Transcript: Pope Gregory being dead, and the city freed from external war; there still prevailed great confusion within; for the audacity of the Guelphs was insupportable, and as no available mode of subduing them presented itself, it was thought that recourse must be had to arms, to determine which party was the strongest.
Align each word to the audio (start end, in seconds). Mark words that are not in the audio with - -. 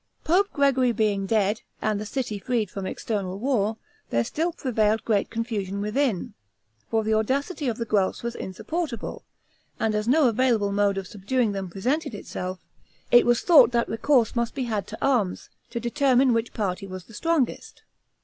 Pope 0.23 0.47
Gregory 0.51 0.91
being 0.91 1.27
dead, 1.27 1.61
and 1.79 2.01
the 2.01 2.07
city 2.07 2.39
freed 2.39 2.71
from 2.71 2.87
external 2.87 3.37
war; 3.37 3.77
there 4.09 4.23
still 4.23 4.51
prevailed 4.51 5.05
great 5.05 5.29
confusion 5.29 5.79
within; 5.79 6.33
for 6.89 7.03
the 7.03 7.13
audacity 7.13 7.67
of 7.67 7.77
the 7.77 7.85
Guelphs 7.85 8.23
was 8.23 8.33
insupportable, 8.33 9.23
and 9.79 9.93
as 9.93 10.07
no 10.07 10.27
available 10.27 10.71
mode 10.71 10.97
of 10.97 11.05
subduing 11.05 11.51
them 11.51 11.69
presented 11.69 12.15
itself, 12.15 12.57
it 13.11 13.27
was 13.27 13.41
thought 13.41 13.71
that 13.73 13.87
recourse 13.87 14.35
must 14.35 14.55
be 14.55 14.63
had 14.63 14.87
to 14.87 14.97
arms, 15.05 15.51
to 15.69 15.79
determine 15.79 16.33
which 16.33 16.51
party 16.51 16.87
was 16.87 17.03
the 17.03 17.13
strongest. 17.13 17.83